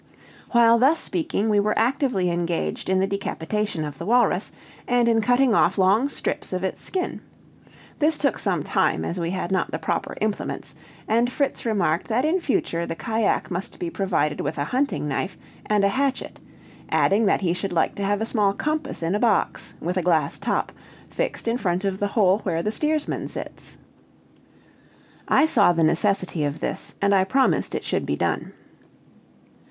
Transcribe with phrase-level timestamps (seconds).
[0.49, 4.51] While thus speaking, we were actively engaged in the decapitation of the walrus,
[4.87, 7.21] and in cutting off long strips of its skin.
[7.99, 10.73] This took some time, as we had not the proper implements,
[11.07, 15.37] and Fritz remarked that in future the cajack must be provided with a hunting knife
[15.67, 16.39] and a hatchet;
[16.89, 20.01] adding that he should like to have a small compass in a box, with a
[20.01, 20.71] glass top,
[21.11, 23.77] fixed in front of the hole where the steersman sits.
[25.27, 28.53] I saw the necessity of this, and I promised it should be done.